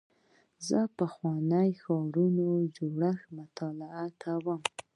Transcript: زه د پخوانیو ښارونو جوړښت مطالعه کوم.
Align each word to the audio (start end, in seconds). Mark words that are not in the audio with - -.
زه 0.67 0.79
د 0.87 0.91
پخوانیو 0.97 1.75
ښارونو 1.83 2.47
جوړښت 2.75 3.27
مطالعه 3.37 4.05
کوم. 4.21 4.61